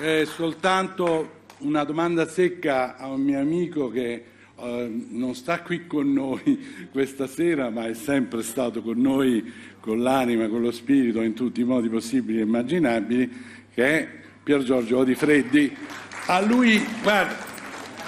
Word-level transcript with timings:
eh, 0.00 0.26
soltanto 0.26 1.36
una 1.58 1.84
domanda 1.84 2.28
secca 2.28 2.96
a 2.96 3.08
un 3.08 3.20
mio 3.20 3.40
amico 3.40 3.90
che 3.90 4.24
eh, 4.56 5.06
non 5.10 5.34
sta 5.34 5.60
qui 5.62 5.86
con 5.86 6.12
noi 6.12 6.86
questa 6.92 7.26
sera, 7.26 7.70
ma 7.70 7.86
è 7.86 7.94
sempre 7.94 8.42
stato 8.42 8.82
con 8.82 9.00
noi 9.00 9.52
con 9.80 10.02
l'anima, 10.02 10.48
con 10.48 10.60
lo 10.60 10.70
spirito, 10.70 11.20
in 11.20 11.34
tutti 11.34 11.60
i 11.60 11.64
modi 11.64 11.88
possibili 11.88 12.38
e 12.38 12.42
immaginabili, 12.42 13.30
che 13.74 13.84
è 13.84 14.08
Pier 14.42 14.62
Giorgio 14.62 14.98
Odifreddi. 14.98 15.74
A 16.26 16.40
lui, 16.42 16.84
guarda, 17.02 17.36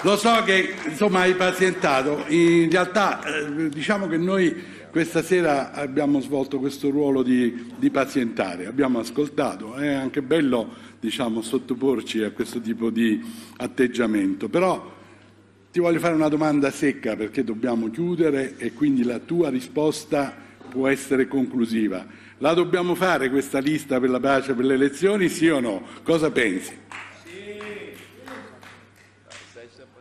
lo 0.01 0.15
so 0.15 0.43
che 0.43 0.73
insomma 0.85 1.21
hai 1.21 1.35
pazientato, 1.35 2.25
in 2.27 2.69
realtà 2.69 3.23
eh, 3.23 3.69
diciamo 3.69 4.07
che 4.07 4.17
noi 4.17 4.79
questa 4.91 5.23
sera 5.23 5.71
abbiamo 5.71 6.19
svolto 6.19 6.59
questo 6.59 6.89
ruolo 6.89 7.23
di, 7.23 7.71
di 7.77 7.89
pazientare, 7.89 8.67
abbiamo 8.67 8.99
ascoltato, 8.99 9.75
è 9.75 9.87
anche 9.87 10.21
bello 10.21 10.67
diciamo, 10.99 11.41
sottoporci 11.41 12.21
a 12.23 12.31
questo 12.31 12.59
tipo 12.59 12.89
di 12.89 13.23
atteggiamento, 13.57 14.49
però 14.49 14.99
ti 15.71 15.79
voglio 15.79 15.99
fare 15.99 16.13
una 16.13 16.27
domanda 16.27 16.69
secca 16.71 17.15
perché 17.15 17.45
dobbiamo 17.45 17.89
chiudere 17.89 18.57
e 18.57 18.73
quindi 18.73 19.03
la 19.03 19.19
tua 19.19 19.49
risposta 19.49 20.35
può 20.69 20.89
essere 20.89 21.25
conclusiva. 21.25 22.05
La 22.39 22.53
dobbiamo 22.53 22.93
fare 22.93 23.29
questa 23.29 23.59
lista 23.59 23.97
per 23.97 24.09
la 24.09 24.19
pace 24.19 24.53
per 24.53 24.65
le 24.65 24.73
elezioni, 24.73 25.29
sì 25.29 25.47
o 25.47 25.61
no? 25.61 25.83
Cosa 26.03 26.31
pensi? 26.31 26.73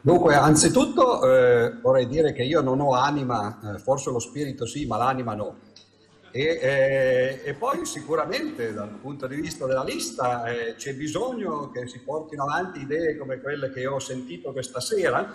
Dunque, 0.00 0.34
anzitutto 0.34 1.22
eh, 1.22 1.72
vorrei 1.80 2.06
dire 2.06 2.32
che 2.32 2.42
io 2.42 2.60
non 2.60 2.80
ho 2.80 2.94
anima, 2.94 3.60
eh, 3.74 3.78
forse 3.78 4.10
lo 4.10 4.18
spirito 4.18 4.66
sì, 4.66 4.86
ma 4.86 4.96
l'anima 4.96 5.34
no. 5.34 5.58
E, 6.32 6.58
eh, 6.62 7.40
e 7.44 7.54
poi 7.54 7.84
sicuramente 7.84 8.72
dal 8.72 8.88
punto 8.88 9.26
di 9.26 9.34
vista 9.34 9.66
della 9.66 9.82
lista 9.82 10.44
eh, 10.44 10.74
c'è 10.76 10.94
bisogno 10.94 11.70
che 11.70 11.88
si 11.88 12.00
portino 12.00 12.44
avanti 12.44 12.82
idee 12.82 13.16
come 13.16 13.40
quelle 13.40 13.70
che 13.70 13.86
ho 13.86 13.98
sentito 13.98 14.52
questa 14.52 14.80
sera, 14.80 15.28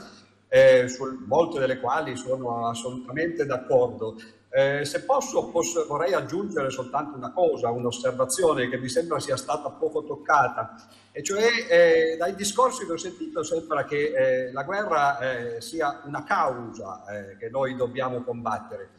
eh, 0.47 0.88
su 0.88 1.03
molte 1.25 1.59
delle 1.59 1.79
quali 1.79 2.15
sono 2.15 2.67
assolutamente 2.67 3.45
d'accordo. 3.45 4.15
Eh, 4.49 4.85
se 4.85 5.03
posso, 5.03 5.49
posso, 5.49 5.85
vorrei 5.85 6.13
aggiungere 6.13 6.69
soltanto 6.69 7.17
una 7.17 7.33
cosa, 7.33 7.71
un'osservazione 7.71 8.69
che 8.69 8.77
mi 8.77 8.88
sembra 8.88 9.19
sia 9.19 9.35
stata 9.35 9.69
poco 9.69 10.05
toccata, 10.05 10.75
e 11.11 11.21
cioè 11.21 11.43
eh, 11.69 12.16
dai 12.17 12.35
discorsi 12.35 12.85
che 12.85 12.93
ho 12.93 12.97
sentito 12.97 13.43
sembra 13.43 13.83
che 13.83 14.13
eh, 14.16 14.51
la 14.53 14.63
guerra 14.63 15.19
eh, 15.19 15.61
sia 15.61 16.01
una 16.05 16.23
causa 16.23 17.03
eh, 17.05 17.38
che 17.38 17.49
noi 17.49 17.75
dobbiamo 17.75 18.23
combattere. 18.23 18.89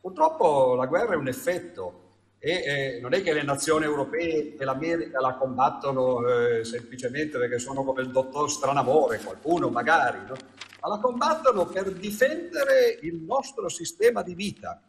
Purtroppo 0.00 0.74
la 0.74 0.84
guerra 0.84 1.14
è 1.14 1.16
un 1.16 1.28
effetto 1.28 2.02
e 2.38 2.50
eh, 2.50 2.98
non 3.00 3.14
è 3.14 3.22
che 3.22 3.32
le 3.32 3.42
nazioni 3.42 3.86
europee 3.86 4.54
e 4.58 4.64
l'America 4.64 5.18
la 5.20 5.34
combattono 5.34 6.20
semplicemente 6.62 7.38
perché 7.38 7.58
sono 7.58 7.82
come 7.82 8.02
il 8.02 8.10
dottor 8.10 8.50
Stranamore, 8.50 9.18
qualcuno 9.20 9.70
magari, 9.70 10.18
no? 10.28 10.55
Ma 10.80 10.88
la 10.88 10.98
combattono 10.98 11.66
per 11.66 11.92
difendere 11.92 12.98
il 13.02 13.16
nostro 13.16 13.68
sistema 13.68 14.22
di 14.22 14.34
vita. 14.34 14.80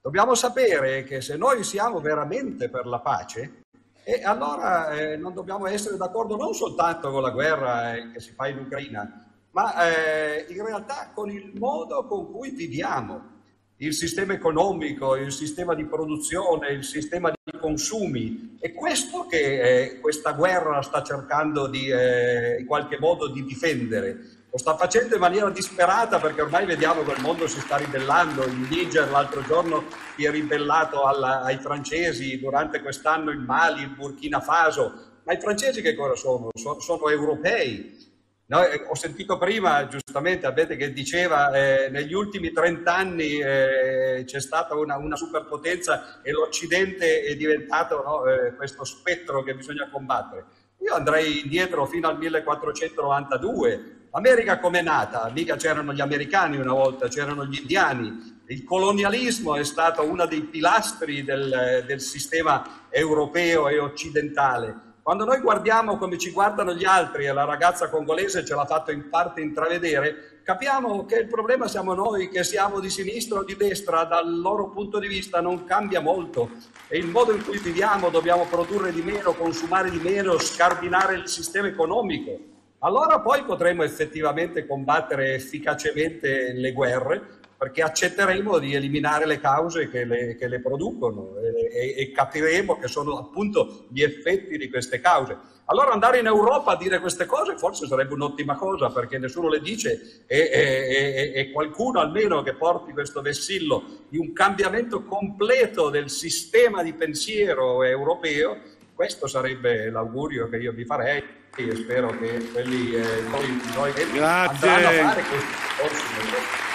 Dobbiamo 0.00 0.34
sapere 0.34 1.04
che 1.04 1.20
se 1.20 1.36
noi 1.36 1.62
siamo 1.62 2.00
veramente 2.00 2.68
per 2.68 2.86
la 2.86 3.00
pace, 3.00 3.62
e 4.04 4.22
allora 4.24 4.90
eh, 4.90 5.16
non 5.16 5.32
dobbiamo 5.32 5.66
essere 5.66 5.96
d'accordo 5.96 6.36
non 6.36 6.54
soltanto 6.54 7.10
con 7.10 7.22
la 7.22 7.30
guerra 7.30 7.94
eh, 7.94 8.10
che 8.10 8.20
si 8.20 8.32
fa 8.32 8.48
in 8.48 8.58
Ucraina, 8.58 9.28
ma 9.52 9.86
eh, 9.86 10.46
in 10.48 10.64
realtà 10.64 11.12
con 11.14 11.30
il 11.30 11.52
modo 11.54 12.06
con 12.06 12.32
cui 12.32 12.50
viviamo, 12.50 13.30
il 13.76 13.94
sistema 13.94 14.32
economico, 14.32 15.14
il 15.16 15.32
sistema 15.32 15.74
di 15.74 15.84
produzione, 15.84 16.70
il 16.70 16.84
sistema 16.84 17.30
di 17.30 17.58
consumi. 17.58 18.56
È 18.60 18.72
questo 18.72 19.26
che 19.26 19.60
eh, 19.60 20.00
questa 20.00 20.32
guerra 20.32 20.82
sta 20.82 21.02
cercando 21.02 21.68
di, 21.68 21.88
eh, 21.88 22.58
in 22.60 22.66
qualche 22.66 22.98
modo 22.98 23.28
di 23.28 23.44
difendere 23.44 24.41
lo 24.52 24.58
sta 24.58 24.76
facendo 24.76 25.14
in 25.14 25.20
maniera 25.20 25.48
disperata 25.48 26.20
perché 26.20 26.42
ormai 26.42 26.66
vediamo 26.66 27.02
che 27.04 27.12
il 27.12 27.22
mondo 27.22 27.46
si 27.48 27.58
sta 27.58 27.76
ribellando. 27.76 28.44
Il 28.44 28.66
Niger 28.68 29.10
l'altro 29.10 29.42
giorno 29.42 29.84
si 30.14 30.26
è 30.26 30.30
ribellato 30.30 31.04
alla, 31.04 31.40
ai 31.40 31.56
francesi, 31.56 32.38
durante 32.38 32.82
quest'anno 32.82 33.30
il 33.30 33.38
Mali, 33.38 33.80
il 33.80 33.94
Burkina 33.94 34.40
Faso. 34.40 35.20
Ma 35.24 35.32
i 35.32 35.40
francesi 35.40 35.80
che 35.80 35.94
cosa 35.94 36.16
sono? 36.16 36.50
Sono, 36.52 36.80
sono 36.80 37.08
europei. 37.08 38.10
No, 38.44 38.62
eh, 38.66 38.84
ho 38.86 38.94
sentito 38.94 39.38
prima, 39.38 39.88
giustamente, 39.88 40.44
Abete 40.44 40.76
che 40.76 40.92
diceva 40.92 41.50
eh, 41.52 41.88
negli 41.88 42.12
ultimi 42.12 42.52
30 42.52 42.94
anni 42.94 43.38
eh, 43.38 44.24
c'è 44.26 44.40
stata 44.40 44.74
una, 44.74 44.98
una, 44.98 45.16
superpotenza 45.16 46.20
e 46.20 46.30
l'Occidente 46.30 47.22
è 47.22 47.34
diventato 47.36 48.02
no, 48.02 48.26
eh, 48.26 48.54
questo 48.54 48.84
spettro 48.84 49.42
che 49.42 49.54
bisogna 49.54 49.88
combattere. 49.90 50.44
Io 50.84 50.94
andrei 50.94 51.40
indietro 51.42 51.86
fino 51.86 52.08
al 52.08 52.18
1492, 52.18 54.00
L'America 54.14 54.58
com'è 54.58 54.82
nata? 54.82 55.30
Mica 55.34 55.56
c'erano 55.56 55.94
gli 55.94 56.02
americani 56.02 56.58
una 56.58 56.74
volta, 56.74 57.08
c'erano 57.08 57.46
gli 57.46 57.60
indiani. 57.60 58.42
Il 58.48 58.62
colonialismo 58.62 59.56
è 59.56 59.64
stato 59.64 60.04
uno 60.04 60.26
dei 60.26 60.42
pilastri 60.42 61.24
del, 61.24 61.82
del 61.86 62.00
sistema 62.02 62.86
europeo 62.90 63.68
e 63.68 63.78
occidentale. 63.78 64.91
Quando 65.02 65.24
noi 65.24 65.40
guardiamo 65.40 65.96
come 65.98 66.16
ci 66.16 66.30
guardano 66.30 66.74
gli 66.74 66.84
altri, 66.84 67.26
e 67.26 67.32
la 67.32 67.44
ragazza 67.44 67.88
congolese 67.88 68.44
ce 68.44 68.54
l'ha 68.54 68.64
fatto 68.64 68.92
in 68.92 69.08
parte 69.10 69.40
intravedere, 69.40 70.38
capiamo 70.44 71.04
che 71.06 71.16
il 71.16 71.26
problema 71.26 71.66
siamo 71.66 71.92
noi, 71.92 72.28
che 72.28 72.44
siamo 72.44 72.78
di 72.78 72.88
sinistra 72.88 73.40
o 73.40 73.44
di 73.44 73.56
destra, 73.56 74.04
dal 74.04 74.40
loro 74.40 74.68
punto 74.68 75.00
di 75.00 75.08
vista 75.08 75.40
non 75.40 75.64
cambia 75.64 76.00
molto. 76.00 76.50
E 76.86 76.98
il 76.98 77.08
modo 77.08 77.32
in 77.32 77.44
cui 77.44 77.58
viviamo 77.58 78.10
dobbiamo 78.10 78.44
produrre 78.44 78.92
di 78.92 79.02
meno, 79.02 79.32
consumare 79.32 79.90
di 79.90 79.98
meno, 79.98 80.38
scardinare 80.38 81.16
il 81.16 81.26
sistema 81.26 81.66
economico 81.66 82.50
allora 82.84 83.20
poi 83.20 83.44
potremo 83.44 83.84
effettivamente 83.84 84.66
combattere 84.66 85.34
efficacemente 85.34 86.52
le 86.52 86.72
guerre 86.72 87.38
perché 87.62 87.82
accetteremo 87.82 88.58
di 88.58 88.74
eliminare 88.74 89.24
le 89.24 89.38
cause 89.38 89.88
che 89.88 90.04
le, 90.04 90.34
che 90.34 90.48
le 90.48 90.58
producono 90.58 91.36
e, 91.38 91.70
e, 91.70 91.94
e, 91.96 92.10
capiremo 92.10 92.76
che 92.76 92.88
sono 92.88 93.16
appunto 93.16 93.86
gli 93.88 94.02
effetti 94.02 94.58
di 94.58 94.68
queste 94.68 95.00
cause. 95.00 95.38
Allora 95.66 95.92
andare 95.92 96.18
in 96.18 96.26
Europa 96.26 96.72
a 96.72 96.76
dire 96.76 96.98
queste 96.98 97.24
cose 97.24 97.56
forse 97.56 97.86
sarebbe 97.86 98.14
un'ottima 98.14 98.56
cosa 98.56 98.90
perché 98.90 99.16
nessuno 99.16 99.48
le 99.48 99.60
dice 99.60 100.24
e, 100.26 101.30
e 101.32 101.50
qualcuno 101.52 102.00
almeno 102.00 102.42
che 102.42 102.54
porti 102.54 102.90
questo 102.90 103.22
vessillo 103.22 103.84
di 104.08 104.18
un 104.18 104.32
cambiamento 104.32 105.04
completo 105.04 105.88
del 105.88 106.10
sistema 106.10 106.82
di 106.82 106.92
pensiero 106.94 107.84
europeo, 107.84 108.58
questo 108.92 109.28
sarebbe 109.28 109.88
l'augurio 109.88 110.48
che 110.48 110.56
io 110.56 110.72
vi 110.72 110.84
farei 110.84 111.22
e 111.54 111.76
spero 111.76 112.10
che 112.18 112.44
quelli 112.50 112.96
eh, 112.96 113.20
noi, 113.30 113.62
noi 113.76 113.92
Grazie. 114.12 114.68
andranno 114.68 114.88
a 114.88 115.12
fare 115.12 115.22
questi 115.22 115.54
corsi. 115.78 116.71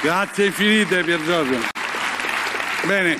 Grazie 0.00 0.46
infinite 0.46 1.02
Pier 1.02 1.22
Giorgio. 1.24 1.58
Bene. 2.86 3.16